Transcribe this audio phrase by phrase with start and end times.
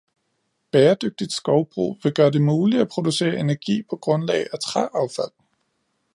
[0.71, 5.31] Bæredygtigt skovbrug vil gøre det muligt at producere energi på grundlag af træaffald.